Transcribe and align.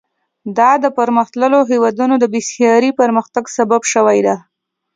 دا 0.57 0.71
د 0.83 0.85
پرمختللو 0.97 1.59
هېوادونو 1.71 2.15
د 2.19 2.25
بېساري 2.33 2.91
پرمختګ 2.99 3.43
سبب 3.57 3.81
شوې 3.93 4.19
ده. 4.27 4.35